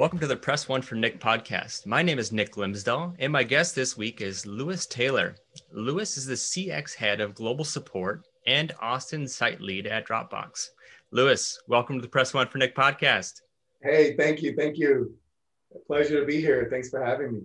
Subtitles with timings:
[0.00, 1.84] Welcome to the Press One for Nick podcast.
[1.84, 5.36] My name is Nick Glimsdahl, and my guest this week is Lewis Taylor.
[5.72, 10.70] Lewis is the CX head of global support and Austin site lead at Dropbox.
[11.10, 13.42] Lewis, welcome to the Press One for Nick podcast.
[13.82, 14.56] Hey, thank you.
[14.56, 15.12] Thank you.
[15.74, 16.68] A pleasure to be here.
[16.70, 17.42] Thanks for having me.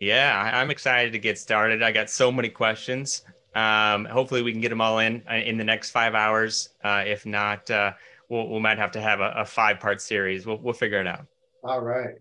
[0.00, 1.82] Yeah, I'm excited to get started.
[1.82, 3.20] I got so many questions.
[3.54, 6.70] Um, hopefully, we can get them all in uh, in the next five hours.
[6.82, 7.92] Uh, if not, uh,
[8.30, 10.46] we'll, we might have to have a, a five part series.
[10.46, 11.26] We'll, we'll figure it out.
[11.68, 12.14] All right.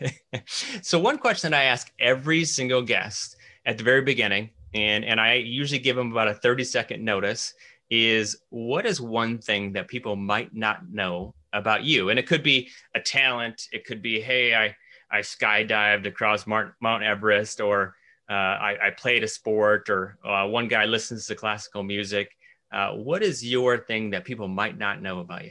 [0.82, 3.34] so, one question that I ask every single guest
[3.66, 7.54] at the very beginning, and, and I usually give them about a 30 second notice,
[7.90, 12.10] is what is one thing that people might not know about you?
[12.10, 14.76] And it could be a talent, it could be, hey, I,
[15.10, 17.96] I skydived across Mount Mount Everest, or
[18.30, 22.30] uh, I, I, played a sport, or uh, one guy listens to classical music.
[22.72, 25.50] Uh, what is your thing that people might not know about you?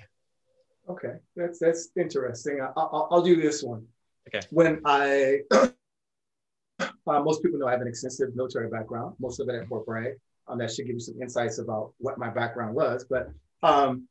[0.90, 2.60] Okay, that's that's interesting.
[2.62, 3.86] I, will I'll do this one.
[4.28, 4.46] Okay.
[4.52, 5.70] When I, uh,
[7.06, 10.14] most people know I have an extensive military background, most of it at Fort Bragg.
[10.48, 13.06] Um, that should give you some insights about what my background was.
[13.10, 13.30] But
[13.62, 14.08] um,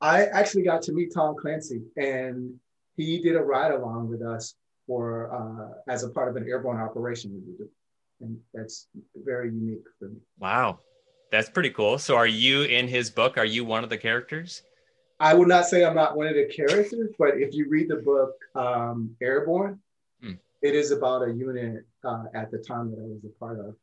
[0.00, 2.54] I actually got to meet Tom Clancy, and
[2.96, 4.54] he did a ride along with us
[4.86, 7.68] for uh, as a part of an airborne operation we do,
[8.20, 10.18] and that's very unique for me.
[10.38, 10.78] Wow,
[11.32, 11.98] that's pretty cool.
[11.98, 13.36] So, are you in his book?
[13.36, 14.62] Are you one of the characters?
[15.20, 17.96] I would not say I'm not one of the characters, but if you read the
[17.96, 19.78] book um, Airborne,
[20.20, 20.32] hmm.
[20.62, 23.76] it is about a unit uh, at the time that I was a part of.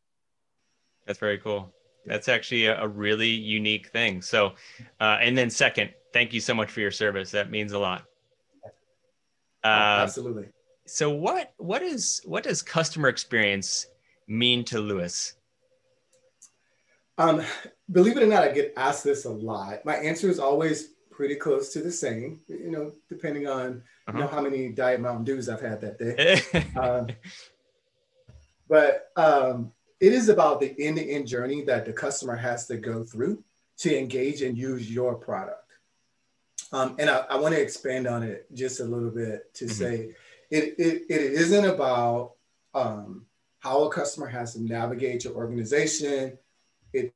[1.06, 1.74] That's very cool.
[2.06, 4.22] That's actually a, a really unique thing.
[4.22, 4.54] So,
[5.00, 7.32] uh, and then second, thank you so much for your service.
[7.32, 8.06] That means a lot.
[9.64, 10.48] Uh, absolutely.
[10.86, 13.86] So, what what is what does customer experience
[14.28, 15.36] mean to Lewis?
[17.18, 17.44] Um,
[17.92, 19.86] believe it or not, I get asked this a lot.
[19.86, 24.18] My answer is always pretty close to the same, you know, depending on uh-huh.
[24.18, 26.42] you know how many Diet Mountain Dews I've had that day.
[26.80, 27.10] um,
[28.68, 33.44] but um, it is about the end-to-end journey that the customer has to go through
[33.78, 35.72] to engage and use your product.
[36.72, 39.74] Um, and I, I want to expand on it just a little bit to mm-hmm.
[39.76, 40.16] say
[40.50, 42.32] it, it, it isn't about
[42.74, 43.28] um,
[43.60, 46.40] how a customer has to navigate your organization.
[46.94, 47.14] It,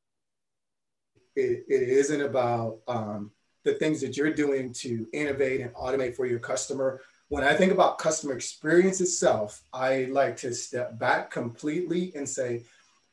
[1.35, 3.31] it, it isn't about um,
[3.65, 7.01] the things that you're doing to innovate and automate for your customer.
[7.27, 12.63] When I think about customer experience itself, I like to step back completely and say,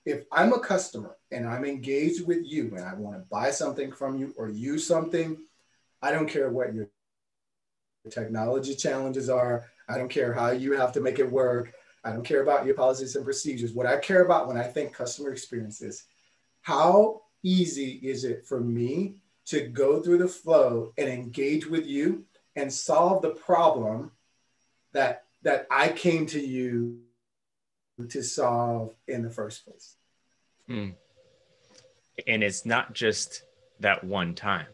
[0.04, 3.90] if I'm a customer and I'm engaged with you and I want to buy something
[3.90, 5.38] from you or use something,
[6.02, 6.88] I don't care what your
[8.10, 9.64] technology challenges are.
[9.88, 11.72] I don't care how you have to make it work.
[12.04, 13.72] I don't care about your policies and procedures.
[13.72, 16.04] What I care about when I think customer experience is
[16.60, 19.21] how easy is it for me
[19.52, 22.24] to go through the flow and engage with you
[22.56, 24.10] and solve the problem
[24.92, 27.00] that that I came to you
[28.08, 29.96] to solve in the first place.
[30.66, 30.90] Hmm.
[32.26, 33.42] And it's not just
[33.80, 34.68] that one time.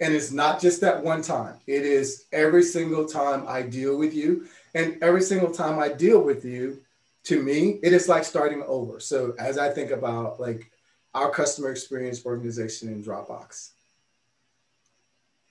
[0.00, 1.60] And it's not just that one time.
[1.68, 4.48] It is every single time I deal with you.
[4.74, 6.80] And every single time I deal with you,
[7.24, 8.98] to me, it is like starting over.
[8.98, 10.72] So as I think about like
[11.14, 13.70] our customer experience organization in Dropbox,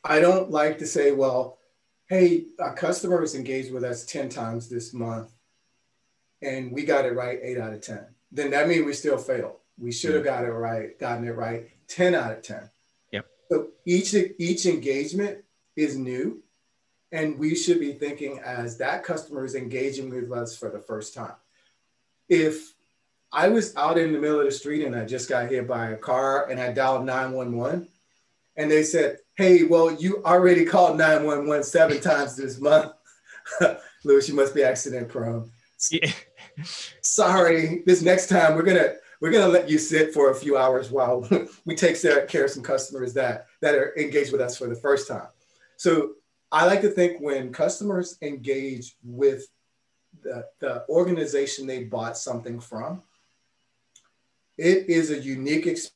[0.03, 1.59] I don't like to say, well,
[2.09, 5.31] hey, a customer is engaged with us 10 times this month
[6.41, 8.05] and we got it right eight out of 10.
[8.31, 9.57] Then that means we still failed.
[9.77, 12.69] We should have got it right, gotten it right 10 out of 10.
[13.11, 13.25] Yep.
[13.51, 15.39] So each, each engagement
[15.75, 16.43] is new.
[17.11, 21.15] And we should be thinking as that customer is engaging with us for the first
[21.15, 21.33] time.
[22.27, 22.75] If
[23.31, 25.89] I was out in the middle of the street and I just got hit by
[25.89, 27.87] a car and I dialed 911
[28.59, 32.91] and they said, hey, well, you already called 911 seven times this month.
[34.03, 35.49] Lewis, you must be accident prone.
[35.89, 36.11] Yeah.
[37.01, 40.91] Sorry, this next time we're gonna we're gonna let you sit for a few hours
[40.91, 41.25] while
[41.65, 45.07] we take care of some customers that that are engaged with us for the first
[45.07, 45.27] time.
[45.77, 46.15] So
[46.51, 49.47] I like to think when customers engage with
[50.21, 53.03] the, the organization they bought something from,
[54.57, 55.95] it is a unique experience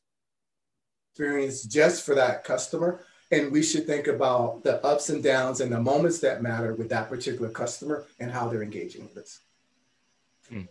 [1.17, 5.79] just for that customer and we should think about the ups and downs and the
[5.79, 9.39] moments that matter with that particular customer and how they're engaging with us.
[10.49, 10.61] Hmm.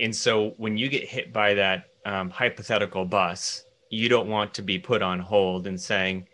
[0.00, 4.62] And so when you get hit by that um, hypothetical bus, you don't want to
[4.62, 6.26] be put on hold and saying,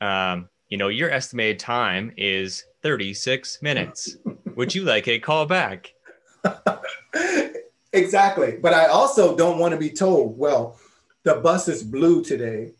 [0.00, 4.16] um, you know, your estimated time is 36 minutes.
[4.56, 5.94] Would you like a call back?
[7.92, 8.58] exactly.
[8.60, 10.78] But I also don't want to be told, well,
[11.24, 12.72] the bus is blue today.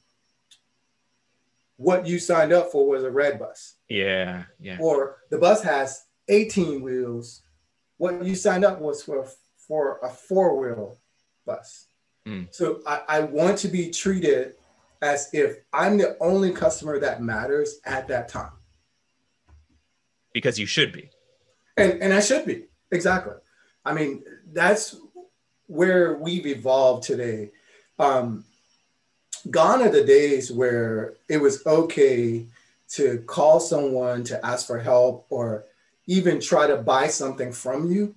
[1.77, 3.75] What you signed up for was a red bus.
[3.89, 4.45] Yeah.
[4.61, 4.79] Yeah.
[4.81, 7.43] Or the bus has 18 wheels.
[7.97, 9.27] What you signed up was for,
[9.57, 10.99] for a four wheel
[11.45, 11.87] bus.
[12.27, 12.55] Mm.
[12.55, 14.55] So I, I want to be treated
[15.03, 18.53] as if I'm the only customer that matters at that time.
[20.33, 21.11] Because you should be.
[21.77, 22.67] And, and I should be.
[22.91, 23.35] Exactly.
[23.85, 24.97] I mean, that's
[25.67, 27.51] where we've evolved today.
[27.99, 28.45] Um,
[29.51, 32.47] gone are the days where it was okay
[32.91, 35.65] to call someone to ask for help or
[36.07, 38.15] even try to buy something from you.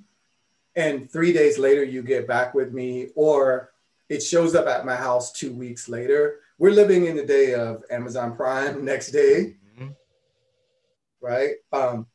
[0.76, 3.72] And three days later, you get back with me, or
[4.10, 6.40] it shows up at my house two weeks later.
[6.60, 9.88] We're living in the day of Amazon Prime next day, mm-hmm.
[11.22, 11.56] right?
[11.74, 12.06] Um,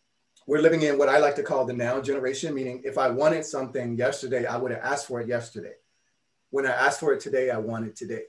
[0.47, 3.45] we're living in what I like to call the now generation, meaning if I wanted
[3.45, 5.75] something yesterday, I would have asked for it yesterday.
[6.53, 8.25] When I asked for it today, I want it today.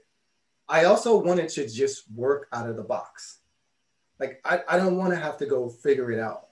[0.66, 3.38] I also wanted to just work out of the box.
[4.18, 6.46] Like, I, I don't want to have to go figure it out.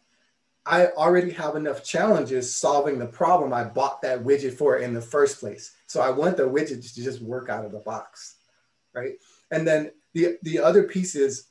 [0.66, 5.00] I already have enough challenges solving the problem I bought that widget for in the
[5.00, 5.74] first place.
[5.86, 8.36] So I want the widget to just work out of the box,
[8.94, 9.14] right?
[9.50, 11.48] And then the, the other piece is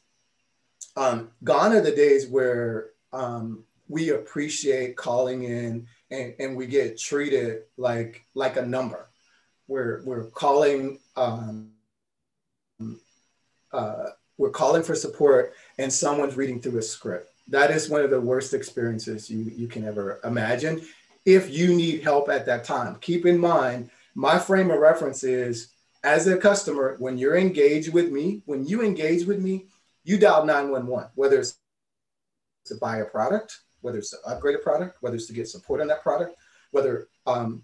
[0.95, 6.99] um, gone are the days where um, we appreciate calling in and, and we get
[6.99, 9.10] treated like like a number.
[9.71, 11.71] We're we're calling um,
[13.71, 14.07] uh,
[14.37, 17.31] we're calling for support and someone's reading through a script.
[17.47, 20.81] That is one of the worst experiences you, you can ever imagine.
[21.25, 25.71] If you need help at that time, keep in mind my frame of reference is
[26.03, 29.67] as a customer, when you're engaged with me, when you engage with me,
[30.03, 31.57] you dial 911, whether it's
[32.65, 35.79] to buy a product, whether it's to upgrade a product, whether it's to get support
[35.79, 36.35] on that product,
[36.71, 37.63] whether um,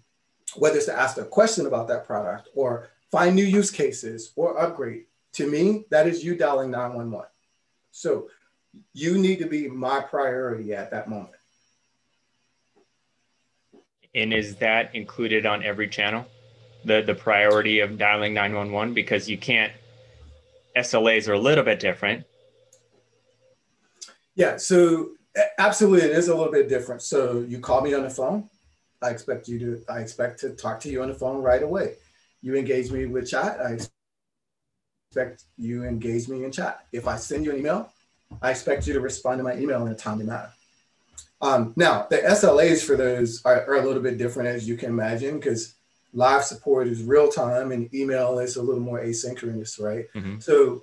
[0.56, 4.58] whether it's to ask a question about that product or find new use cases or
[4.58, 5.04] upgrade.
[5.34, 7.26] To me, that is you dialing 911.
[7.90, 8.28] So
[8.92, 11.34] you need to be my priority at that moment.
[14.14, 16.26] And is that included on every channel?
[16.84, 19.72] The the priority of dialing 911 because you can't
[20.76, 22.24] SLAs are a little bit different.
[24.34, 25.10] Yeah, so
[25.58, 27.02] Absolutely, it is a little bit different.
[27.02, 28.48] So you call me on the phone.
[29.02, 29.82] I expect you to.
[29.88, 31.94] I expect to talk to you on the phone right away.
[32.42, 33.60] You engage me with chat.
[33.60, 33.78] I
[35.10, 36.86] expect you engage me in chat.
[36.92, 37.90] If I send you an email,
[38.42, 40.50] I expect you to respond to my email in a timely manner.
[41.40, 44.90] Um, now, the SLAs for those are, are, a little bit different, as you can
[44.90, 45.74] imagine, because
[46.12, 50.06] live support is real time and email is a little more asynchronous, right?
[50.16, 50.40] Mm-hmm.
[50.40, 50.82] So,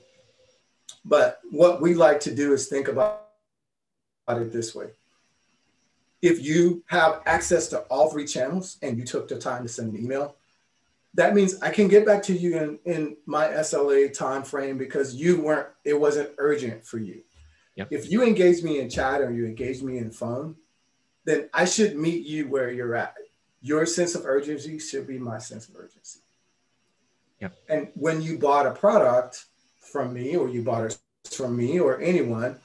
[1.03, 3.27] but what we like to do is think about
[4.29, 4.87] it this way.
[6.21, 9.93] If you have access to all three channels and you took the time to send
[9.93, 10.35] an email,
[11.13, 15.15] that means I can get back to you in, in my SLA time frame because
[15.15, 17.21] you weren't, it wasn't urgent for you.
[17.75, 17.87] Yep.
[17.91, 20.55] If you engage me in chat or you engage me in phone,
[21.25, 23.15] then I should meet you where you're at.
[23.61, 26.19] Your sense of urgency should be my sense of urgency.
[27.41, 27.53] Yep.
[27.69, 29.45] And when you bought a product
[29.79, 30.99] from me or you bought it
[31.29, 32.59] from me or anyone,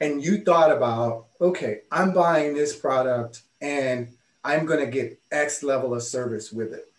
[0.00, 4.08] and you thought about, okay, I'm buying this product and
[4.42, 6.90] I'm going to get X level of service with it.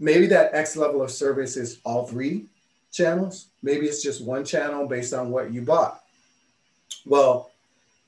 [0.00, 2.46] Maybe that X level of service is all three
[2.90, 3.46] channels.
[3.62, 6.02] Maybe it's just one channel based on what you bought.
[7.06, 7.50] Well,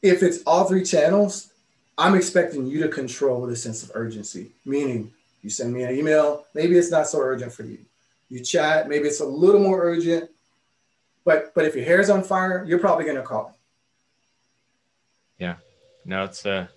[0.03, 1.53] if it's all three channels,
[1.97, 5.13] I'm expecting you to control the sense of urgency, meaning
[5.43, 7.79] you send me an email, maybe it's not so urgent for you.
[8.29, 10.29] You chat, maybe it's a little more urgent,
[11.25, 13.55] but but if your hair's on fire, you're probably going to call
[16.05, 16.69] no, it's a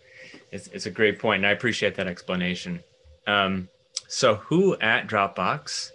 [0.51, 2.81] it's, it's a great point, and I appreciate that explanation.
[3.25, 3.69] Um,
[4.07, 5.91] so, who at Dropbox,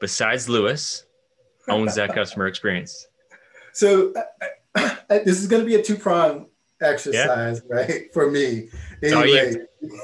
[0.00, 1.04] besides Lewis,
[1.68, 3.06] owns that customer experience?
[3.72, 4.12] So,
[4.74, 6.46] uh, uh, this is going to be a two prong
[6.82, 7.76] exercise, yeah.
[7.76, 8.12] right?
[8.12, 8.68] For me,
[9.02, 9.56] anyway.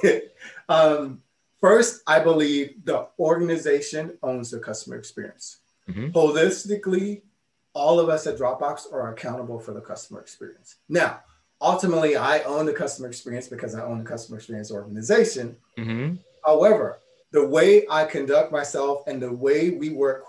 [0.68, 1.22] um,
[1.60, 5.58] first, I believe the organization owns the customer experience.
[5.88, 6.08] Mm-hmm.
[6.08, 7.22] Holistically,
[7.74, 10.76] all of us at Dropbox are accountable for the customer experience.
[10.88, 11.20] Now,
[11.60, 15.56] ultimately I own the customer experience because I own the customer experience organization.
[15.78, 16.16] Mm-hmm.
[16.44, 16.98] However,
[17.32, 20.24] the way I conduct myself and the way we work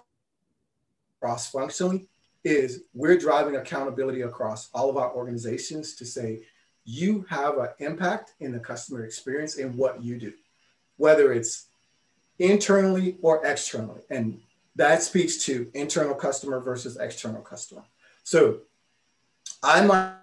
[1.22, 2.08] cross functionally
[2.44, 6.42] is we're driving accountability across all of our organizations to say
[6.86, 10.34] you have an impact in the customer experience in what you do,
[10.96, 11.66] whether it's
[12.40, 14.02] internally or externally.
[14.10, 14.40] And
[14.76, 17.84] that speaks to internal customer versus external customer.
[18.24, 18.60] So
[19.62, 20.14] I might,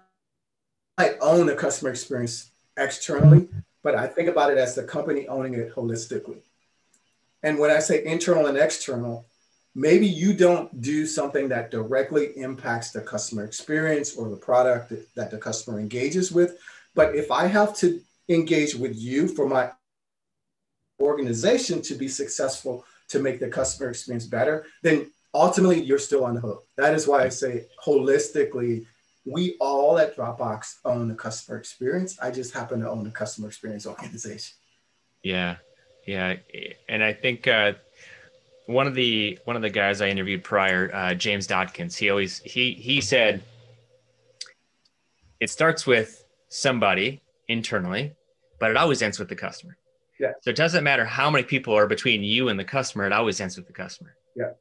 [0.97, 3.47] might own the customer experience externally,
[3.83, 6.41] but I think about it as the company owning it holistically.
[7.43, 9.25] And when I say internal and external,
[9.75, 15.31] maybe you don't do something that directly impacts the customer experience or the product that
[15.31, 16.57] the customer engages with.
[16.95, 19.71] But if I have to engage with you for my
[20.99, 26.33] organization to be successful to make the customer experience better, then ultimately you're still on
[26.33, 26.65] the hook.
[26.77, 28.85] That is why I say holistically,
[29.25, 32.17] we all at Dropbox own the customer experience.
[32.21, 34.55] I just happen to own the customer experience organization.
[35.23, 35.57] Yeah,
[36.05, 36.35] yeah,
[36.87, 37.73] and I think uh,
[38.67, 42.39] one of the one of the guys I interviewed prior, uh, James Dodkins, he always
[42.39, 43.43] he he said
[45.39, 48.13] it starts with somebody internally,
[48.59, 49.77] but it always ends with the customer.
[50.19, 50.33] Yeah.
[50.41, 53.41] So it doesn't matter how many people are between you and the customer; it always
[53.41, 54.15] ends with the customer.
[54.35, 54.51] Yeah.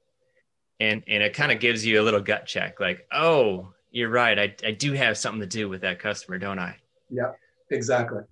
[0.80, 4.38] And and it kind of gives you a little gut check, like, oh, you're right.
[4.38, 6.76] I I do have something to do with that customer, don't I?
[7.10, 7.32] Yeah,
[7.70, 8.22] exactly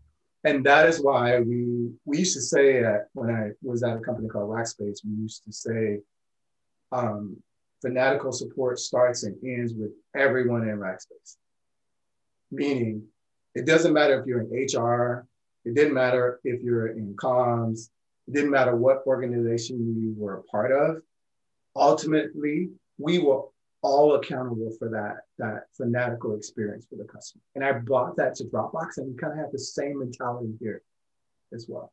[0.45, 4.00] and that is why we we used to say that when I was at a
[4.00, 6.00] company called Rackspace, we used to say
[6.90, 7.37] um,
[7.81, 11.37] fanatical support starts and ends with everyone in Rackspace.
[12.50, 13.04] Meaning,
[13.54, 15.26] it doesn't matter if you're in HR,
[15.64, 17.90] it didn't matter if you're in comms,
[18.26, 21.02] it didn't matter what organization you were a part of.
[21.76, 27.43] Ultimately, we will all accountable for that that fanatical experience for the customer.
[27.55, 30.83] And I brought that to Dropbox, and we kind of have the same mentality here
[31.53, 31.93] as well.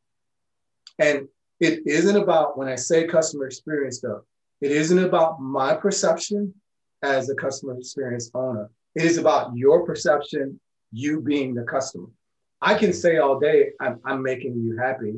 [0.98, 1.28] And
[1.58, 4.22] it isn't about when I say customer experience, though,
[4.60, 6.54] it isn't about my perception
[7.02, 8.70] as a customer experience owner.
[8.94, 10.60] It is about your perception,
[10.92, 12.08] you being the customer.
[12.60, 15.14] I can say all day, I'm, I'm making you happy.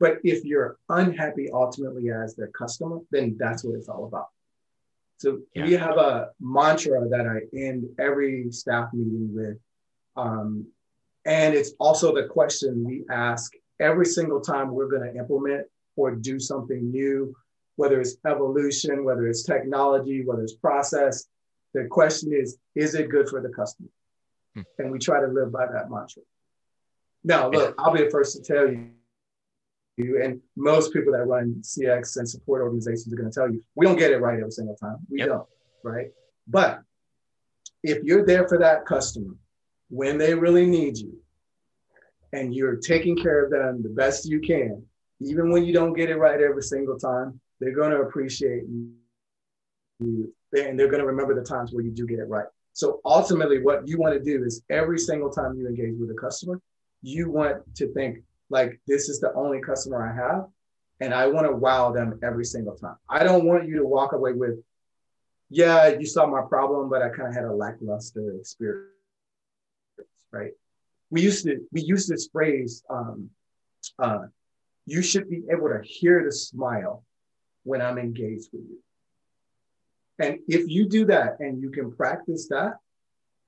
[0.00, 4.28] But if you're unhappy ultimately as their customer, then that's what it's all about.
[5.18, 5.64] So yeah.
[5.64, 9.58] we have a mantra that I end every staff meeting with.
[10.16, 10.66] Um,
[11.26, 16.14] and it's also the question we ask every single time we're going to implement or
[16.14, 17.34] do something new,
[17.76, 21.26] whether it's evolution, whether it's technology, whether it's process.
[21.74, 23.88] The question is, is it good for the customer?
[24.54, 24.62] Hmm.
[24.78, 26.22] And we try to live by that mantra.
[27.24, 28.90] Now, look, I'll be the first to tell you you.
[29.98, 33.84] And most people that run CX and support organizations are going to tell you, we
[33.84, 34.98] don't get it right every single time.
[35.10, 35.28] We yep.
[35.28, 35.48] don't,
[35.82, 36.08] right?
[36.46, 36.82] But
[37.82, 39.34] if you're there for that customer
[39.90, 41.18] when they really need you
[42.32, 44.82] and you're taking care of them the best you can,
[45.20, 50.32] even when you don't get it right every single time, they're going to appreciate you
[50.52, 52.46] and they're going to remember the times where you do get it right.
[52.72, 56.14] So ultimately, what you want to do is every single time you engage with a
[56.14, 56.60] customer,
[57.02, 58.18] you want to think,
[58.50, 60.46] like this is the only customer I have,
[61.00, 62.96] and I want to wow them every single time.
[63.08, 64.58] I don't want you to walk away with,
[65.50, 68.88] yeah, you saw my problem, but I kind of had a lackluster experience,
[70.32, 70.52] right?
[71.10, 73.30] We used to we use this phrase, um,
[73.98, 74.26] uh,
[74.86, 77.04] you should be able to hear the smile
[77.64, 78.78] when I'm engaged with you.
[80.18, 82.74] And if you do that and you can practice that,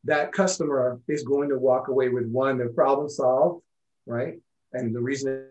[0.04, 3.62] that customer is going to walk away with one, the problem solved,
[4.06, 4.38] right?
[4.72, 5.46] And the reason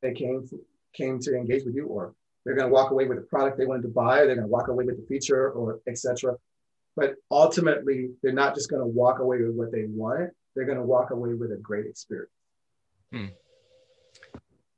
[0.00, 0.48] they came
[0.92, 2.14] came to engage with you, or
[2.44, 4.46] they're going to walk away with the product they wanted to buy, they're going to
[4.46, 6.36] walk away with the feature, or etc.
[6.96, 10.78] But ultimately, they're not just going to walk away with what they wanted; they're going
[10.78, 12.30] to walk away with a great experience.
[13.10, 13.26] Hmm.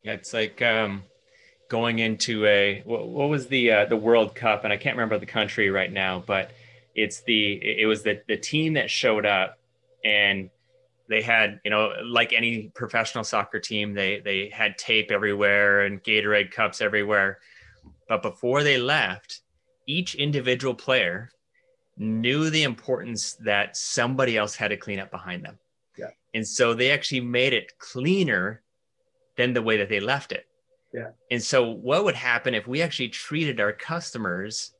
[0.03, 1.03] Yeah, it's like um,
[1.69, 5.19] going into a what, what was the uh, the World Cup, and I can't remember
[5.19, 6.53] the country right now, but
[6.95, 9.59] it's the it was the the team that showed up
[10.05, 10.51] and
[11.09, 16.03] they had you know like any professional soccer team they they had tape everywhere and
[16.03, 17.39] gatorade cups everywhere.
[18.09, 19.41] But before they left
[19.87, 21.31] each individual player
[21.97, 25.59] knew the importance that somebody else had to clean up behind them.
[25.97, 26.11] Yeah.
[26.35, 28.63] And so they actually made it cleaner
[29.37, 30.47] than the way that they left it.
[30.93, 31.11] Yeah.
[31.31, 34.73] And so what would happen if we actually treated our customers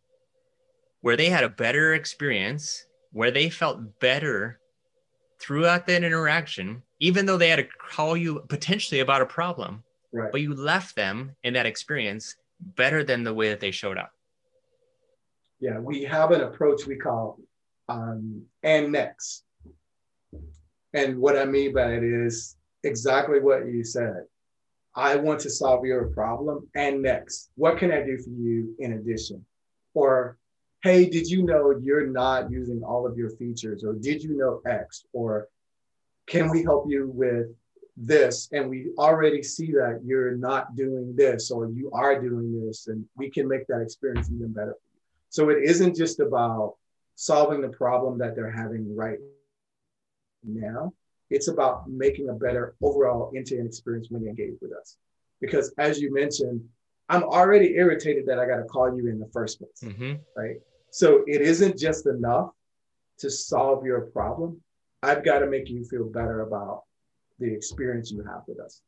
[1.01, 4.59] where they had a better experience where they felt better
[5.41, 10.31] throughout that interaction, even though they had to call you potentially about a problem, right.
[10.33, 14.13] but you left them in that experience better than the way that they showed up.
[15.61, 17.39] Yeah, we have an approach we call
[17.89, 19.45] um, and next.
[20.93, 24.25] And what I mean by it is exactly what you said.
[24.97, 27.51] I want to solve your problem and next.
[27.57, 29.45] What can I do for you in addition?
[29.93, 30.39] Or
[30.85, 33.83] hey, did you know you're not using all of your features?
[33.85, 35.07] Or did you know X?
[35.15, 35.49] Or
[36.27, 37.47] can we help you with
[37.97, 38.51] this?
[38.53, 43.03] And we already see that you're not doing this or you are doing this, and
[43.17, 44.77] we can make that experience even better.
[45.31, 46.75] So it isn't just about
[47.15, 49.19] solving the problem that they're having right
[50.45, 50.93] now.
[51.31, 54.99] It's about making a better overall end-to-end experience when they engage with us.
[55.41, 56.63] Because as you mentioned,
[57.09, 60.15] I'm already irritated that I got to call you in the first place, mm-hmm.
[60.37, 60.57] right?
[60.95, 62.51] So it isn't just enough
[63.19, 64.61] to solve your problem.
[65.03, 66.83] I've got to make you feel better about
[67.41, 68.81] the experience you have with us.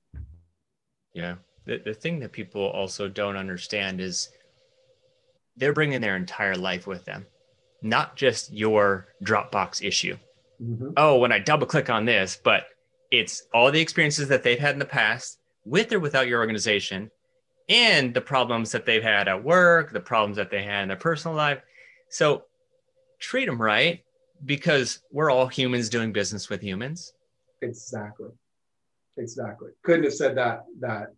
[1.15, 1.35] Yeah.
[1.65, 4.29] The, the thing that people also don't understand is
[5.57, 7.27] they're bringing their entire life with them,
[7.83, 10.17] not just your Dropbox issue.
[10.63, 10.91] Mm-hmm.
[10.97, 12.67] Oh, when I double click on this, but
[13.11, 17.11] it's all the experiences that they've had in the past with or without your organization
[17.69, 20.97] and the problems that they've had at work, the problems that they had in their
[20.97, 21.61] personal life.
[22.09, 22.45] So
[23.19, 24.03] treat them right
[24.45, 27.13] because we're all humans doing business with humans.
[27.63, 28.31] Exactly.
[29.17, 29.71] Exactly.
[29.83, 31.09] Couldn't have said that that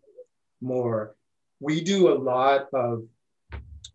[0.61, 1.15] more.
[1.61, 3.05] We do a lot of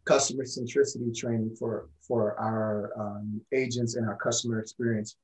[0.05, 5.15] customer centricity training for for our um, agents and our customer experience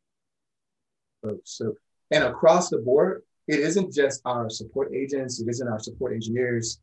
[1.21, 1.51] folks.
[1.57, 1.73] So,
[2.11, 6.79] and across the board, it isn't just our support agents, it isn't our support engineers.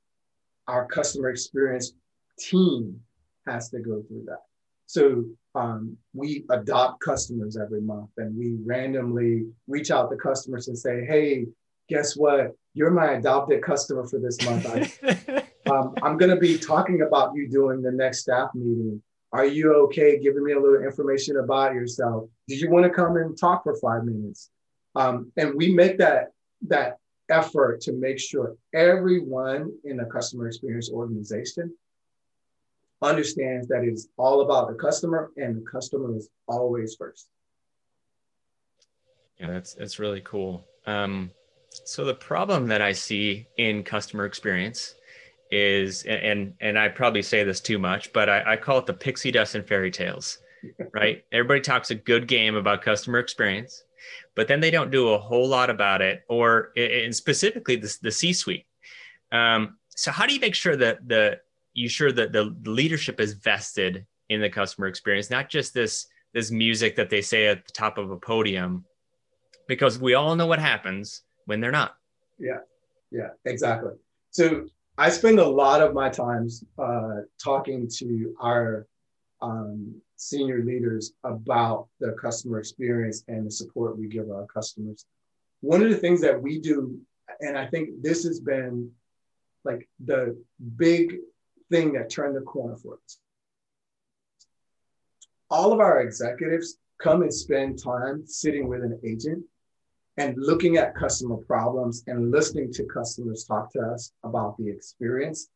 [0.68, 1.92] Our customer experience
[2.38, 3.00] team
[3.46, 4.42] has to go through that.
[4.86, 5.24] So
[5.54, 11.04] um, we adopt customers every month and we randomly reach out to customers and say,
[11.04, 11.46] hey,
[11.88, 12.52] guess what?
[12.74, 14.66] You're my adopted customer for this month.
[14.66, 19.02] I, um, I'm going to be talking about you during the next staff meeting.
[19.32, 22.28] Are you okay giving me a little information about yourself?
[22.48, 24.50] Did you want to come and talk for five minutes?
[24.94, 26.28] Um, and we make that
[26.68, 31.74] that effort to make sure everyone in the customer experience organization
[33.06, 37.28] understands that it's all about the customer and the customer is always first.
[39.38, 40.64] Yeah, that's that's really cool.
[40.86, 41.30] Um,
[41.84, 44.94] so the problem that I see in customer experience
[45.50, 48.94] is, and and I probably say this too much, but I, I call it the
[48.94, 50.38] pixie dust and fairy tales,
[50.92, 51.24] right?
[51.32, 53.84] Everybody talks a good game about customer experience,
[54.34, 58.10] but then they don't do a whole lot about it, or and specifically the, the
[58.10, 58.66] C-suite.
[59.32, 61.40] Um, so how do you make sure that the
[61.76, 66.50] you sure that the leadership is vested in the customer experience, not just this this
[66.50, 68.84] music that they say at the top of a podium,
[69.68, 71.94] because we all know what happens when they're not.
[72.38, 72.58] Yeah,
[73.10, 73.92] yeah, exactly.
[74.30, 74.66] So
[74.98, 78.86] I spend a lot of my times uh, talking to our
[79.40, 85.04] um, senior leaders about the customer experience and the support we give our customers.
[85.60, 86.98] One of the things that we do,
[87.40, 88.90] and I think this has been
[89.64, 90.36] like the
[90.76, 91.18] big
[91.70, 93.18] thing that turned the corner for us.
[95.50, 99.44] All of our executives come and spend time sitting with an agent
[100.16, 105.48] and looking at customer problems and listening to customers talk to us about the experience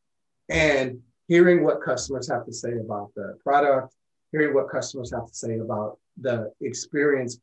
[0.49, 3.95] and hearing what customers have to say about the product,
[4.33, 7.39] hearing what customers have to say about the experience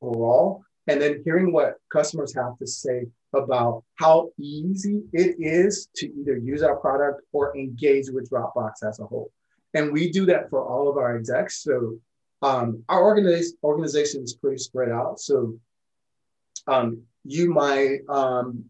[0.00, 6.06] overall, and then hearing what customers have to say about how easy it is to
[6.20, 9.32] either use our product or engage with Dropbox as a whole.
[9.74, 11.62] And we do that for all of our execs.
[11.62, 11.98] So
[12.42, 15.18] um, our organization, organization is pretty spread out.
[15.20, 15.58] So
[16.66, 18.64] um, you might um,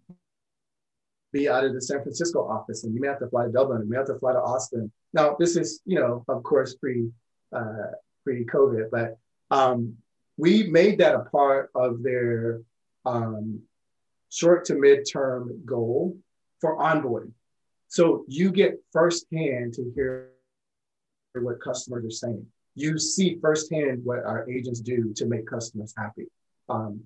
[1.33, 3.83] be out of the San Francisco office and you may have to fly to Dublin,
[3.83, 4.93] you may have to fly to Austin.
[5.13, 7.09] Now, this is, you know, of course, pre,
[7.53, 7.93] uh,
[8.25, 9.19] pre-COVID, but
[9.51, 9.97] um,
[10.37, 12.61] we made that a part of their
[13.05, 13.61] um,
[14.33, 16.17] short to mid-term goal
[16.61, 17.33] for onboarding.
[17.89, 20.31] So you get firsthand to hear
[21.35, 22.47] what customers are saying.
[22.75, 26.29] You see firsthand what our agents do to make customers happy.
[26.71, 27.03] Um,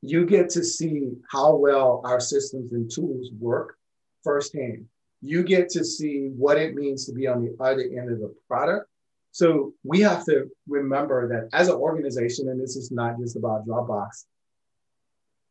[0.00, 3.76] you get to see how well our systems and tools work
[4.24, 4.86] firsthand.
[5.20, 8.34] You get to see what it means to be on the other end of the
[8.48, 8.88] product.
[9.32, 13.66] So we have to remember that as an organization, and this is not just about
[13.66, 14.24] Dropbox,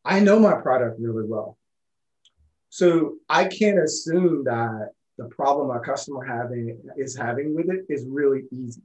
[0.04, 1.58] I know my product really well.
[2.70, 8.06] So I can't assume that the problem our customer having is having with it is
[8.08, 8.82] really easy.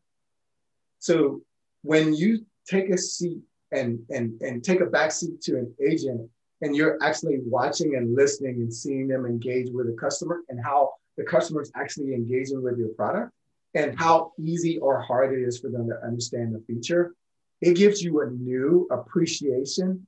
[0.99, 1.41] So
[1.83, 3.39] when you take a seat
[3.71, 6.29] and and and take a back seat to an agent
[6.61, 10.93] and you're actually watching and listening and seeing them engage with a customer and how
[11.17, 13.31] the customer is actually engaging with your product
[13.75, 17.13] and how easy or hard it is for them to understand the feature,
[17.61, 20.05] it gives you a new appreciation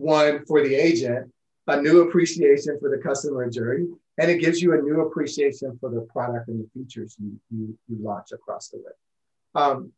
[0.00, 1.30] one for the agent,
[1.66, 3.86] a new appreciation for the customer journey,
[4.18, 7.78] and it gives you a new appreciation for the product and the features you, you,
[7.88, 9.62] you launch across the web.
[9.62, 9.92] Um,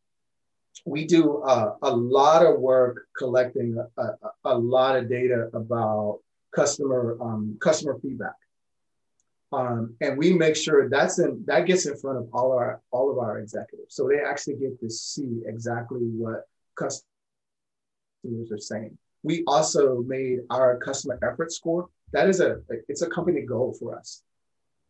[0.85, 6.19] we do uh, a lot of work collecting a, a, a, lot of data about
[6.53, 8.35] customer um, customer feedback,
[9.51, 13.11] um, and we make sure that's in that gets in front of all our all
[13.11, 17.05] of our executives, so they actually get to see exactly what customers
[18.51, 18.97] are saying.
[19.23, 21.89] We also made our customer effort score.
[22.11, 22.57] That is a
[22.87, 24.21] it's a company goal for us.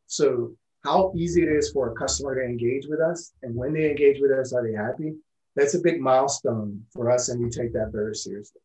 [0.08, 3.90] So how easy it is for a customer to engage with us, and when they
[3.90, 5.14] engage with us, are they happy?
[5.56, 8.62] that's a big milestone for us, and we take that very seriously.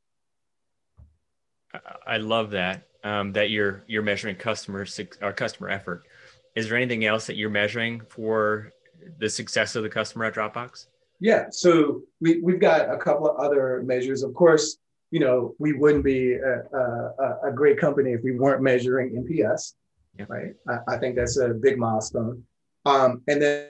[2.07, 4.87] I love that um, that you're you're measuring customer
[5.20, 6.07] our customer effort.
[6.54, 8.72] Is there anything else that you're measuring for
[9.18, 10.87] the success of the customer at Dropbox?
[11.20, 14.22] Yeah, so we we've got a couple of other measures.
[14.22, 14.78] Of course,
[15.11, 19.75] you know we wouldn't be a, a, a great company if we weren't measuring NPS,
[20.18, 20.27] yeah.
[20.29, 20.55] right?
[20.68, 22.44] I, I, think that's a big milestone.
[22.85, 23.68] Um, and then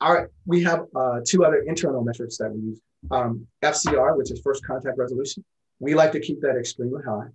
[0.00, 2.80] our, we have uh, two other internal metrics that we use.
[3.10, 5.44] Um, FCR, which is first contact resolution.
[5.78, 7.28] We like to keep that extremely high.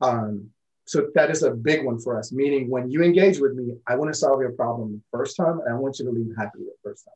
[0.00, 0.50] Um,
[0.84, 3.96] so that is a big one for us, meaning when you engage with me, I
[3.96, 6.58] want to solve your problem the first time and I want you to leave happy
[6.58, 7.14] the first time.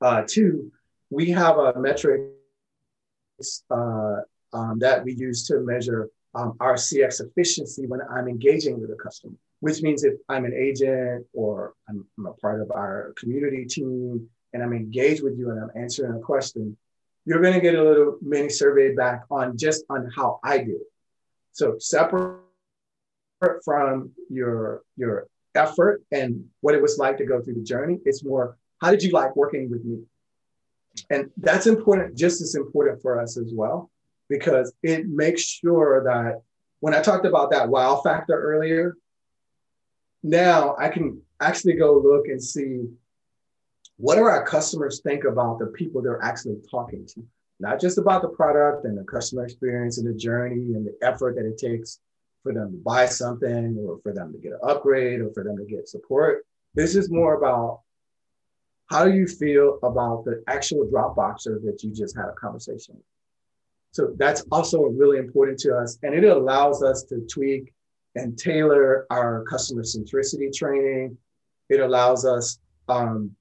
[0.00, 0.72] Uh, two,
[1.10, 2.22] we have a metric
[3.70, 8.96] um, that we use to measure um, our CX efficiency when I'm engaging with a
[8.96, 13.64] customer which means if I'm an agent or I'm, I'm, a part of our community
[13.64, 16.76] team and I'm engaged with you and I'm answering a question,
[17.24, 20.80] you're going to get a little mini survey back on just on how I did.
[21.52, 22.40] So separate
[23.64, 28.24] from your your effort and what it was like to go through the journey, it's
[28.24, 30.02] more how did you like working with me?
[31.10, 33.90] And that's important, just as important for us as well,
[34.28, 36.42] because it makes sure that
[36.80, 38.96] when I talked about that wow factor earlier,
[40.22, 42.84] now I can actually go look and see
[43.96, 47.26] what do our customers think about the people they're actually talking to,
[47.58, 51.34] not just about the product and the customer experience and the journey and the effort
[51.34, 52.00] that it takes
[52.42, 55.56] for them to buy something or for them to get an upgrade or for them
[55.56, 56.46] to get support.
[56.74, 57.80] This is more about
[58.88, 63.04] how do you feel about the actual Dropboxer that you just had a conversation with.
[63.92, 65.98] So that's also really important to us.
[66.02, 67.72] And it allows us to tweak
[68.14, 71.16] and tailor our customer centricity training.
[71.68, 73.34] It allows us um,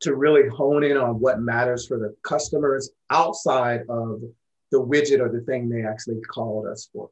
[0.00, 4.20] to really hone in on what matters for the customers outside of
[4.70, 7.10] the widget or the thing they actually called us for.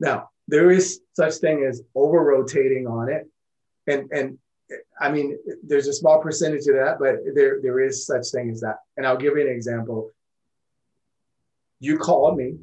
[0.00, 3.28] Now, there is such thing as over rotating on it.
[3.86, 4.38] And, and
[4.98, 8.60] I mean, there's a small percentage of that, but there, there is such thing as
[8.60, 8.78] that.
[8.96, 10.10] And I'll give you an example.
[11.80, 12.56] You called me,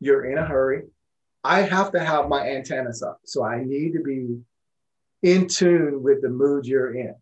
[0.00, 0.82] you're in a hurry,
[1.44, 3.20] I have to have my antennas up.
[3.24, 4.40] So I need to be
[5.22, 7.14] in tune with the mood you're in.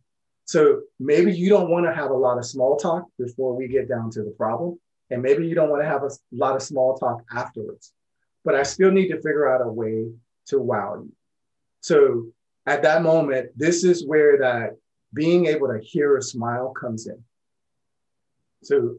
[0.45, 3.89] So maybe you don't want to have a lot of small talk before we get
[3.89, 4.79] down to the problem.
[5.11, 7.93] And maybe you don't want to have a lot of small talk afterwards.
[8.45, 10.07] But I still need to figure out a way
[10.47, 11.13] to wow you.
[11.81, 12.27] So
[12.67, 14.77] at that moment, this is where that
[15.15, 17.23] being able to hear a smile comes in.
[18.63, 18.97] So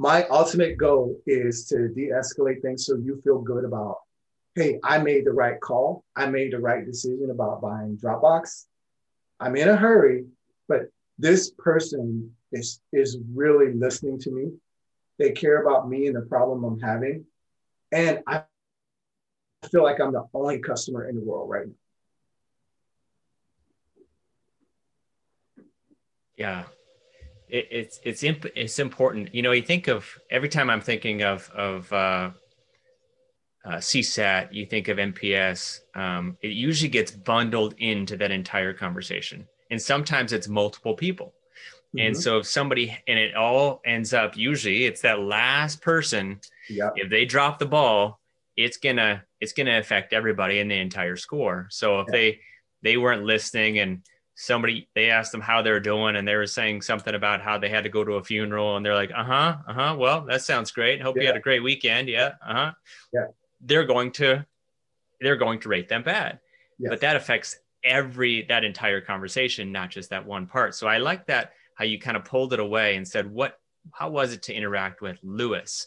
[0.00, 3.96] my ultimate goal is to de-escalate things so you feel good about
[4.54, 6.04] hey i made the right call.
[6.16, 8.64] I made the right decision about buying dropbox.
[9.40, 10.24] I'm in a hurry
[10.68, 10.84] but
[11.18, 14.52] this person is is really listening to me.
[15.18, 17.26] They care about me and the problem i'm having.
[17.92, 18.44] And i
[19.70, 21.79] feel like i'm the only customer in the world right now
[26.40, 26.64] yeah
[27.50, 29.34] it, it's it's imp- it's important.
[29.34, 32.30] You know, you think of every time I'm thinking of of uh,
[33.64, 35.80] uh, CSAT, you think of NPS.
[35.94, 41.34] Um, it usually gets bundled into that entire conversation, and sometimes it's multiple people.
[41.96, 42.06] Mm-hmm.
[42.06, 46.40] And so if somebody and it all ends up usually it's that last person.
[46.68, 46.90] Yeah.
[46.94, 48.20] If they drop the ball,
[48.56, 51.66] it's gonna it's gonna affect everybody in the entire score.
[51.70, 52.12] So if yeah.
[52.12, 52.40] they
[52.82, 54.02] they weren't listening and
[54.34, 57.68] somebody they asked them how they're doing and they were saying something about how they
[57.68, 61.02] had to go to a funeral and they're like uh-huh uh-huh well that sounds great.
[61.02, 61.22] Hope yeah.
[61.22, 62.08] you had a great weekend.
[62.08, 62.72] Yeah uh-huh.
[63.12, 63.26] Yeah.
[63.60, 64.46] They're going to
[65.20, 66.40] they're going to rate them bad.
[66.78, 66.90] Yes.
[66.90, 70.74] but that affects every that entire conversation not just that one part.
[70.74, 73.58] So i like that how you kind of pulled it away and said what
[73.92, 75.86] how was it to interact with lewis?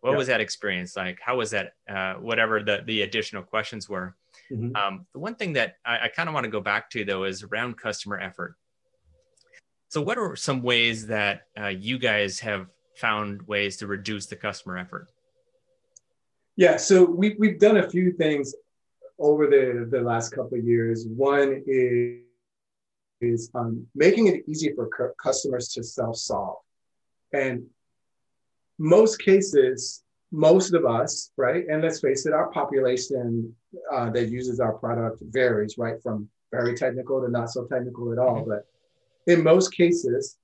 [0.00, 0.16] What yeah.
[0.16, 1.18] was that experience like?
[1.24, 4.16] How was that uh, whatever the the additional questions were
[4.50, 4.76] Mm-hmm.
[4.76, 7.24] Um, the one thing that I, I kind of want to go back to though
[7.24, 8.56] is around customer effort.
[9.88, 14.36] So, what are some ways that uh, you guys have found ways to reduce the
[14.36, 15.08] customer effort?
[16.56, 18.54] Yeah, so we, we've done a few things
[19.18, 21.06] over the, the last couple of years.
[21.06, 22.20] One is,
[23.20, 26.56] is um, making it easy for cu- customers to self-solve.
[27.32, 27.64] And
[28.78, 30.01] most cases,
[30.32, 31.64] most of us, right?
[31.68, 33.54] And let's face it, our population
[33.92, 36.02] uh, that uses our product varies, right?
[36.02, 38.40] From very technical to not so technical at all.
[38.40, 38.50] Mm-hmm.
[38.50, 38.66] But
[39.26, 40.38] in most cases,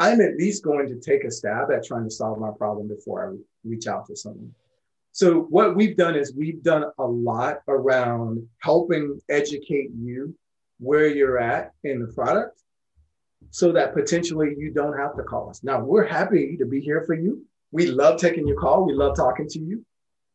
[0.00, 3.30] I'm at least going to take a stab at trying to solve my problem before
[3.30, 3.36] I
[3.68, 4.52] reach out to someone.
[5.12, 10.34] So what we've done is we've done a lot around helping educate you
[10.78, 12.62] where you're at in the product
[13.50, 15.62] so that potentially you don't have to call us.
[15.62, 17.44] Now we're happy to be here for you.
[17.72, 18.86] We love taking your call.
[18.86, 19.84] We love talking to you.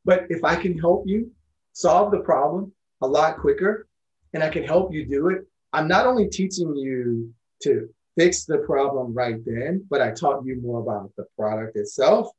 [0.06, 1.32] But if I can help you
[1.74, 2.72] solve the problem
[3.02, 3.88] a lot quicker
[4.34, 5.42] and I can help you do it,
[5.74, 10.62] I'm not only teaching you to fix the problem right then, but I taught you
[10.62, 12.30] more about the product itself.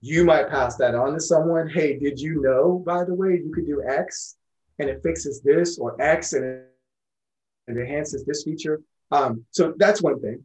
[0.00, 1.68] You might pass that on to someone.
[1.68, 4.36] Hey, did you know, by the way, you could do X
[4.78, 6.64] and it fixes this or X and it,
[7.68, 8.80] enhances this feature.
[9.10, 10.42] Um, so that's one thing.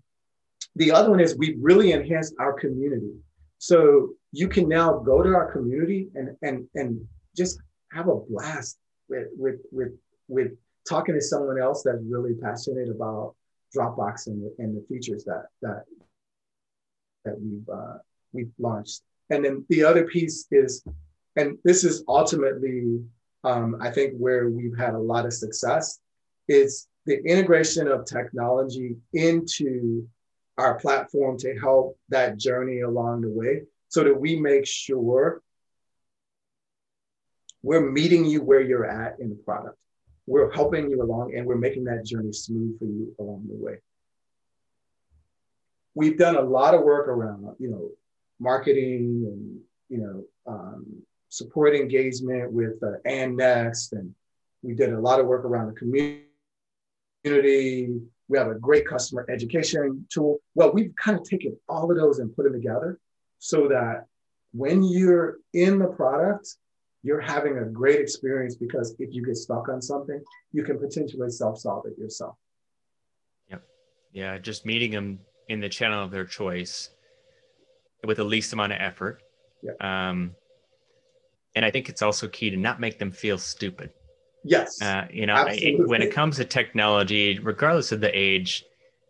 [0.76, 3.14] The other one is we've really enhanced our community.
[3.64, 7.62] So you can now go to our community and and and just
[7.94, 9.94] have a blast with with with
[10.28, 10.52] with
[10.86, 13.36] talking to someone else that's really passionate about
[13.74, 15.84] Dropbox and the, and the features that that
[17.24, 18.00] that we've uh,
[18.34, 19.02] we've launched.
[19.30, 20.84] And then the other piece is,
[21.38, 23.00] and this is ultimately,
[23.46, 26.02] um, I think, where we've had a lot of success,
[26.50, 30.06] is the integration of technology into
[30.58, 35.42] our platform to help that journey along the way, so that we make sure
[37.62, 39.78] we're meeting you where you're at in the product
[40.26, 43.78] we're helping you along and we're making that journey smooth for you along the way.
[45.96, 47.90] We've done a lot of work around, you know,
[48.40, 50.86] marketing and, you know, um,
[51.30, 53.94] support engagement with uh, and next.
[53.94, 54.16] And
[54.62, 55.74] we did a lot of work around the
[57.24, 58.02] community.
[58.34, 60.40] We have a great customer education tool.
[60.56, 63.00] Well, we've kind of taken all of those and put them together
[63.38, 64.08] so that
[64.54, 66.56] when you're in the product,
[67.04, 70.20] you're having a great experience because if you get stuck on something,
[70.52, 72.36] you can potentially self-solve it yourself.
[73.52, 73.62] Yep.
[74.14, 76.90] Yeah, just meeting them in the channel of their choice
[78.04, 79.22] with the least amount of effort.
[79.62, 79.80] Yep.
[79.80, 80.32] Um,
[81.54, 83.92] and I think it's also key to not make them feel stupid.
[84.44, 84.82] Yes.
[84.82, 88.66] Uh, you know, it, when it comes to technology, regardless of the age,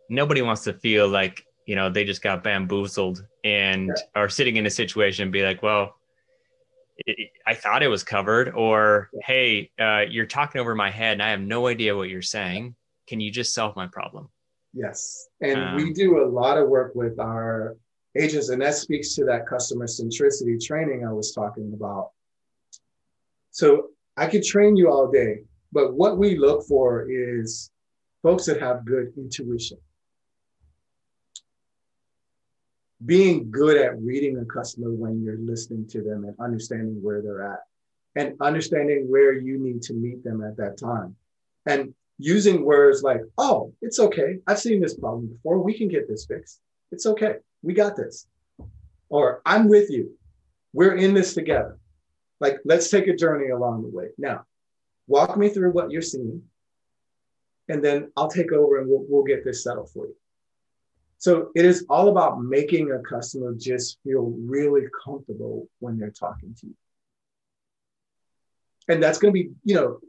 [0.08, 4.02] nobody wants to feel like, you know, they just got bamboozled and yeah.
[4.14, 5.96] are sitting in a situation and be like, well,
[7.44, 11.30] I thought it was covered, or hey, uh, you're talking over my head and I
[11.30, 12.76] have no idea what you're saying.
[13.08, 14.28] Can you just solve my problem?
[14.72, 15.26] Yes.
[15.40, 17.76] And um, we do a lot of work with our
[18.16, 22.10] agents, and that speaks to that customer centricity training I was talking about.
[23.50, 27.70] So I could train you all day, but what we look for is
[28.22, 29.78] folks that have good intuition.
[33.06, 37.52] being good at reading a customer when you're listening to them and understanding where they're
[37.52, 37.60] at
[38.16, 41.14] and understanding where you need to meet them at that time.
[41.66, 44.38] And using words like oh it's okay.
[44.46, 45.58] I've seen this problem before.
[45.58, 46.60] We can get this fixed.
[46.92, 47.36] It's okay.
[47.62, 48.26] We got this.
[49.08, 50.16] Or i'm with you.
[50.72, 51.78] We're in this together
[52.44, 54.38] like let's take a journey along the way now
[55.06, 56.42] walk me through what you're seeing
[57.68, 60.16] and then i'll take over and we'll, we'll get this settled for you
[61.24, 66.54] so it is all about making a customer just feel really comfortable when they're talking
[66.60, 66.74] to you.
[68.88, 70.00] And that's going to be, you know,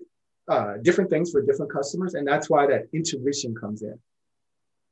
[0.50, 2.16] uh, different things for different customers.
[2.16, 3.98] And that's why that intuition comes in.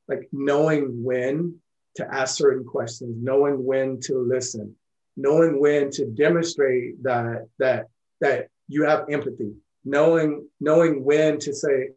[0.08, 1.60] Like knowing when
[1.98, 4.78] to ask certain questions, knowing when to listen,
[5.16, 7.88] knowing when to demonstrate that that
[8.22, 9.54] that you have empathy,
[9.86, 11.90] knowing knowing when to say,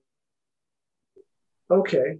[1.70, 2.18] okay,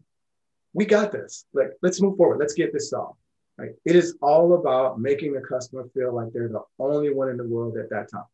[0.73, 1.47] we got this.
[1.53, 2.39] Like, let's move forward.
[2.39, 3.19] Let's get this solved.
[3.59, 3.71] Right?
[3.87, 7.45] It is all about making the customer feel like they're the only one in the
[7.47, 8.25] world at that time.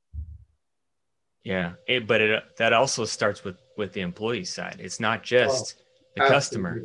[1.45, 4.77] Yeah, it, but it that also starts with with the employee side.
[4.79, 5.83] It's not oh, just oh,
[6.17, 6.83] the customer.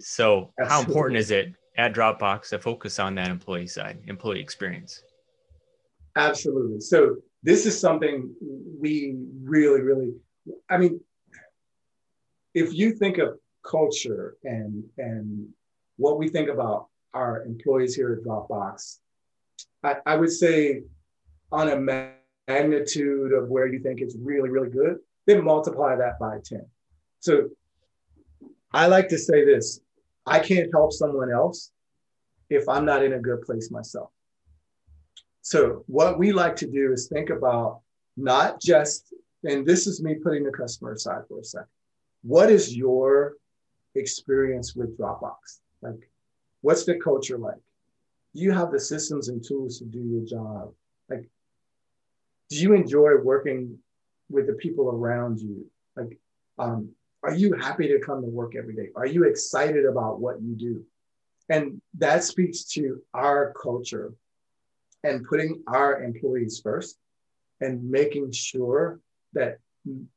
[0.00, 0.68] So, absolutely.
[0.68, 5.02] how important is it at Dropbox to focus on that employee side, employee experience?
[6.16, 6.80] Absolutely.
[6.80, 8.34] So, this is something
[8.80, 10.14] we really, really.
[10.68, 11.00] I mean,
[12.54, 15.48] if you think of culture and and
[15.96, 18.98] what we think about our employees here at Dropbox,
[19.82, 20.82] I, I would say
[21.52, 21.76] on a
[22.48, 26.66] magnitude of where you think it's really, really good, then multiply that by 10.
[27.20, 27.48] So
[28.72, 29.80] I like to say this
[30.26, 31.70] I can't help someone else
[32.50, 34.10] if I'm not in a good place myself.
[35.46, 37.78] So, what we like to do is think about
[38.16, 41.68] not just, and this is me putting the customer aside for a second.
[42.24, 43.34] What is your
[43.94, 45.60] experience with Dropbox?
[45.82, 46.10] Like,
[46.62, 47.62] what's the culture like?
[48.34, 50.72] Do you have the systems and tools to do your job?
[51.08, 51.28] Like,
[52.48, 53.78] do you enjoy working
[54.28, 55.64] with the people around you?
[55.94, 56.18] Like,
[56.58, 56.90] um,
[57.22, 58.88] are you happy to come to work every day?
[58.96, 60.84] Are you excited about what you do?
[61.48, 64.12] And that speaks to our culture
[65.06, 66.98] and putting our employees first
[67.60, 68.98] and making sure
[69.34, 69.58] that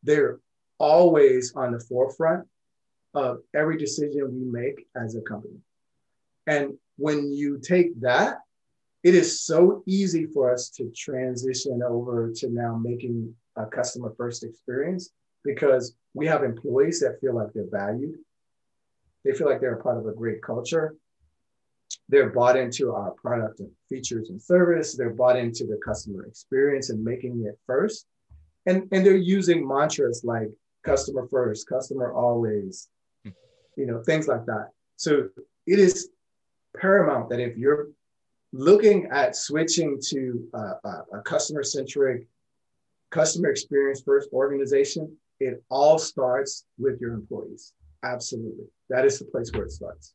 [0.03, 0.39] they're
[0.79, 2.47] always on the forefront
[3.13, 5.59] of every decision we make as a company.
[6.47, 8.39] And when you take that,
[9.03, 14.43] it is so easy for us to transition over to now making a customer first
[14.43, 15.11] experience
[15.43, 18.15] because we have employees that feel like they're valued.
[19.23, 20.95] They feel like they're a part of a great culture.
[22.07, 24.95] They're bought into our product and features and service.
[24.95, 28.05] They're bought into the customer experience and making it first.
[28.65, 30.49] And, and they're using mantras like
[30.83, 32.89] customer first, customer always,
[33.23, 34.69] you know, things like that.
[34.97, 35.29] So
[35.65, 36.09] it is
[36.77, 37.89] paramount that if you're
[38.51, 42.27] looking at switching to a, a customer centric,
[43.11, 47.73] customer experience first organization, it all starts with your employees.
[48.03, 48.65] Absolutely.
[48.89, 50.13] That is the place where it starts.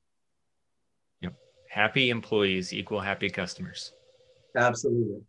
[1.74, 3.94] Happy employees equal happy customers.
[4.56, 5.22] Absolutely.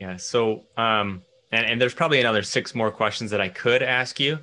[0.00, 0.16] Yeah.
[0.16, 4.38] So, um, and, and there's probably another six more questions that I could ask you,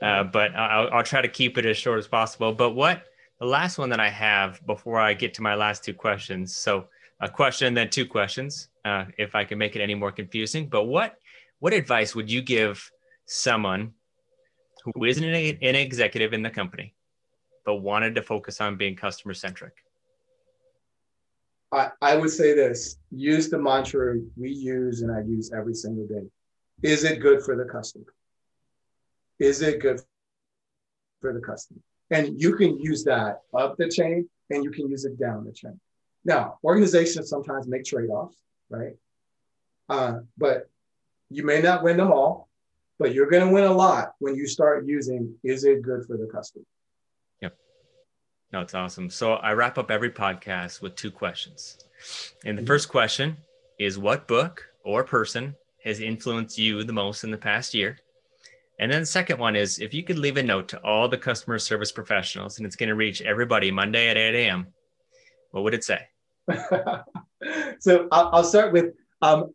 [0.00, 2.52] uh, but I'll, I'll try to keep it as short as possible.
[2.52, 3.02] But what
[3.40, 6.54] the last one that I have before I get to my last two questions.
[6.54, 6.86] So,
[7.18, 10.68] a question, then two questions, uh, if I can make it any more confusing.
[10.68, 11.18] But what
[11.58, 12.88] what advice would you give
[13.26, 13.94] someone
[14.84, 16.94] who isn't an, executive in the company,
[17.64, 19.83] but wanted to focus on being customer centric?
[21.74, 26.06] I, I would say this use the mantra we use and I use every single
[26.06, 26.26] day.
[26.82, 28.14] Is it good for the customer?
[29.38, 30.00] Is it good
[31.20, 31.80] for the customer?
[32.10, 35.52] And you can use that up the chain and you can use it down the
[35.52, 35.80] chain.
[36.24, 38.36] Now, organizations sometimes make trade offs,
[38.70, 38.94] right?
[39.88, 40.70] Uh, but
[41.30, 42.48] you may not win them all
[42.98, 46.16] but you're going to win a lot when you start using is it good for
[46.16, 46.64] the customer
[48.54, 49.10] no it's awesome.
[49.10, 51.78] So i wrap up every podcast with two questions.
[52.44, 53.36] And the first question
[53.78, 57.98] is what book or person has influenced you the most in the past year?
[58.78, 61.18] And then the second one is if you could leave a note to all the
[61.18, 64.66] customer service professionals and it's going to reach everybody monday at 8 a.m
[65.50, 66.00] what would it say?
[67.80, 69.52] So I'll, I'll start with um,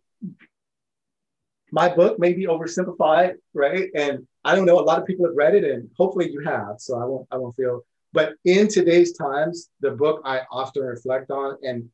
[1.72, 3.90] my book maybe oversimplified, right?
[3.96, 6.76] And I don't know, a lot of people have read it and hopefully you have,
[6.78, 7.82] so I won't, I won't feel,
[8.14, 11.90] but in today's times, the book I often reflect on and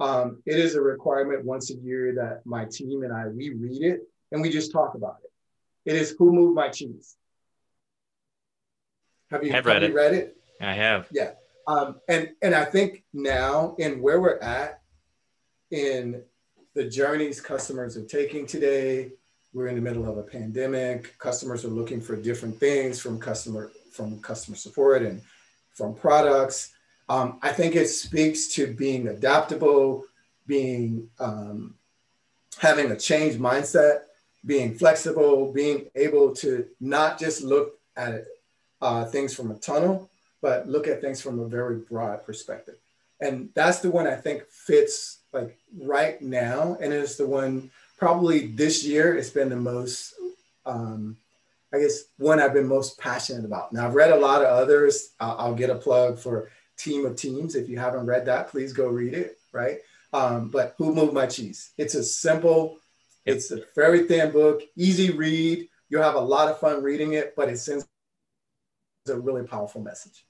[0.00, 3.82] um, it is a requirement once a year that my team and I, we read
[3.82, 4.00] it
[4.32, 5.30] and we just talk about it.
[5.90, 7.16] It is Who Moved My Cheese?
[9.30, 9.94] Have you, have read, you it.
[9.94, 10.36] read it?
[10.60, 11.08] I have.
[11.12, 11.32] Yeah.
[11.66, 14.80] Um, and, and I think now in where we're at
[15.70, 16.22] in
[16.74, 19.12] the journeys customers are taking today.
[19.52, 21.16] We're in the middle of a pandemic.
[21.18, 25.22] Customers are looking for different things from customer from customer support and
[25.74, 26.72] from products.
[27.08, 30.04] Um, I think it speaks to being adaptable,
[30.46, 31.74] being um,
[32.58, 34.02] having a changed mindset,
[34.46, 38.24] being flexible, being able to not just look at
[38.80, 40.10] uh, things from a tunnel,
[40.40, 42.76] but look at things from a very broad perspective.
[43.20, 48.48] And that's the one I think fits like right now, and it's the one probably
[48.48, 49.16] this year.
[49.16, 50.14] It's been the most,
[50.66, 51.16] um,
[51.74, 53.72] I guess, one I've been most passionate about.
[53.72, 55.14] Now I've read a lot of others.
[55.18, 57.56] I'll, I'll get a plug for Team of Teams.
[57.56, 59.38] If you haven't read that, please go read it.
[59.52, 59.78] Right.
[60.12, 61.72] Um, but Who Moved My Cheese?
[61.76, 62.78] It's a simple,
[63.24, 65.68] it's a very thin book, easy read.
[65.88, 67.86] You'll have a lot of fun reading it, but it sends
[69.08, 70.24] a really powerful message.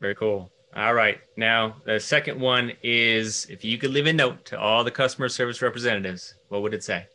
[0.00, 0.50] Very cool.
[0.74, 1.18] All right.
[1.36, 5.28] Now, the second one is if you could leave a note to all the customer
[5.28, 7.06] service representatives, what would it say?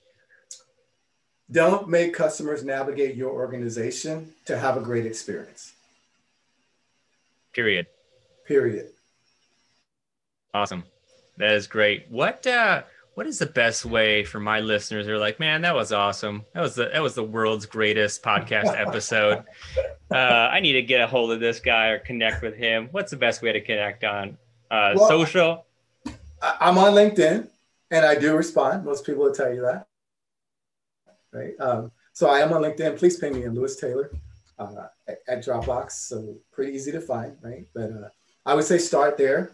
[1.51, 5.73] Don't make customers navigate your organization to have a great experience.
[7.53, 7.87] Period.
[8.45, 8.89] Period.
[10.53, 10.83] Awesome.
[11.37, 12.07] That is great.
[12.09, 12.83] What uh
[13.15, 15.05] what is the best way for my listeners?
[15.05, 16.43] They're like, man, that was awesome.
[16.53, 19.43] That was the that was the world's greatest podcast episode.
[20.11, 22.89] uh, I need to get a hold of this guy or connect with him.
[22.91, 24.37] What's the best way to connect on
[24.69, 25.65] uh, well, social?
[26.41, 27.47] I'm on LinkedIn,
[27.89, 28.85] and I do respond.
[28.85, 29.87] Most people will tell you that,
[31.35, 31.53] right?
[31.59, 32.97] Um, so I am on LinkedIn.
[32.97, 34.09] Please ping me in Lewis Taylor
[34.57, 35.91] uh, at, at, Dropbox.
[35.91, 37.67] So pretty easy to find, right?
[37.73, 38.09] But uh,
[38.45, 39.51] I would say start there.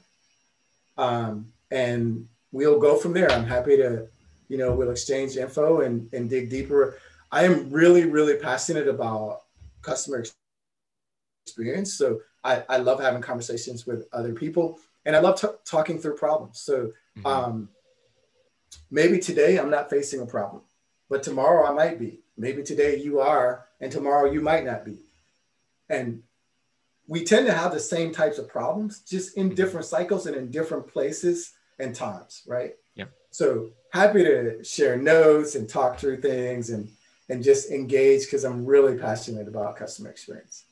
[0.97, 3.31] Um, and we'll go from there.
[3.31, 4.07] I'm happy to,
[4.47, 6.97] you know, we'll exchange info and, and dig deeper.
[7.31, 9.41] I am really, really passionate about
[9.81, 10.23] customer
[11.45, 11.93] experience.
[11.93, 16.15] So I, I love having conversations with other people and I love t- talking through
[16.15, 16.59] problems.
[16.59, 17.25] So mm-hmm.
[17.25, 17.69] um,
[18.89, 20.61] maybe today I'm not facing a problem,
[21.11, 22.21] but tomorrow I might be.
[22.37, 24.97] Maybe today you are, and tomorrow you might not be.
[25.89, 26.23] And
[27.05, 29.55] we tend to have the same types of problems, just in mm-hmm.
[29.55, 32.75] different cycles and in different places and times, right?
[32.95, 33.07] Yeah.
[33.29, 36.89] So happy to share notes and talk through things and
[37.27, 40.63] and just engage because I'm really passionate about customer experience.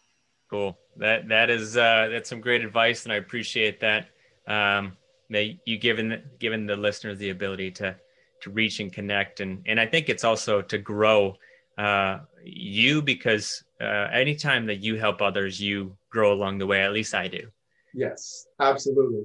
[0.49, 0.77] Cool.
[0.95, 4.07] That that is uh, that's some great advice, and I appreciate that.
[4.47, 4.95] Um,
[5.31, 7.95] that you given given the listeners the ability to
[8.41, 11.35] to reach and connect, and and I think it's also to grow
[11.77, 16.83] uh, you because uh, anytime that you help others, you grow along the way.
[16.83, 17.47] At least I do.
[17.93, 19.23] Yes, absolutely.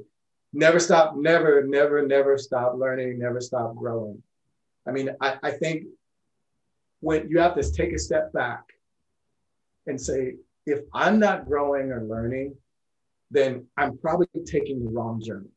[0.52, 4.22] Never stop, never, never, never stop learning, never stop growing.
[4.86, 5.86] I mean, I, I think
[7.00, 8.62] when you have to take a step back
[9.86, 10.34] and say,
[10.66, 12.54] if I'm not growing or learning,
[13.30, 15.50] then I'm probably taking the wrong journey.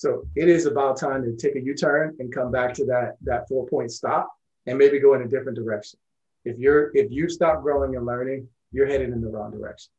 [0.00, 3.46] So it is about time to take a U-turn and come back to that that
[3.46, 4.32] four point stop
[4.64, 6.00] and maybe go in a different direction.
[6.46, 9.90] If you're if you stop growing and learning, you're headed in the wrong direction.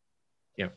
[0.58, 0.70] Yeah.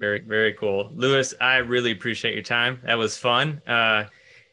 [0.00, 0.90] Very, very cool.
[0.92, 2.80] Lewis, I really appreciate your time.
[2.84, 3.62] That was fun.
[3.68, 4.06] Uh,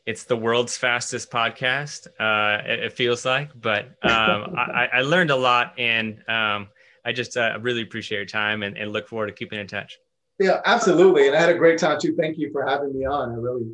[0.06, 2.06] it's the world's fastest podcast.
[2.20, 6.68] Uh, it, it, feels like, but um, I, I, learned a lot and um,
[7.04, 9.98] I just uh, really appreciate your time and, and, look forward to keeping in touch.
[10.40, 11.28] Yeah, absolutely.
[11.28, 12.16] And I had a great time too.
[12.16, 13.32] Thank you for having me on.
[13.32, 13.66] I really,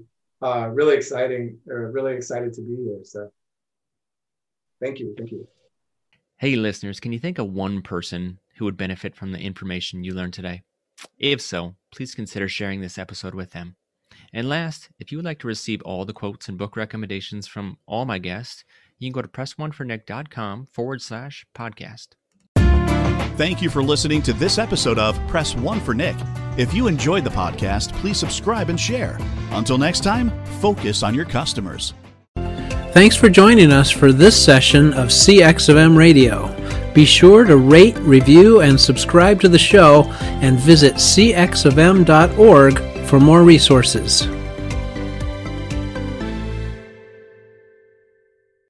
[0.43, 2.99] uh, really exciting, or really excited to be here.
[3.03, 3.31] So
[4.81, 5.15] thank you.
[5.17, 5.47] Thank you.
[6.37, 10.13] Hey, listeners, can you think of one person who would benefit from the information you
[10.13, 10.63] learned today?
[11.17, 13.75] If so, please consider sharing this episode with them.
[14.33, 17.77] And last, if you would like to receive all the quotes and book recommendations from
[17.87, 18.63] all my guests,
[18.99, 22.09] you can go to pressonefornick.com forward slash podcast.
[23.37, 26.15] Thank you for listening to this episode of Press One for Nick.
[26.55, 29.17] If you enjoyed the podcast, please subscribe and share.
[29.51, 31.95] Until next time, focus on your customers.
[32.91, 36.53] Thanks for joining us for this session of CX of M Radio.
[36.93, 40.03] Be sure to rate, review, and subscribe to the show
[40.43, 44.27] and visit cxofm.org for more resources.